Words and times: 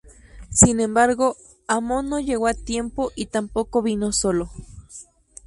Sin 0.49 0.79
embargo, 0.79 1.35
Amon 1.67 2.09
no 2.09 2.19
llegó 2.19 2.47
a 2.47 2.55
tiempo, 2.55 3.11
y 3.15 3.27
tampoco 3.27 3.83
vino 3.83 4.11
solo. 4.11 4.49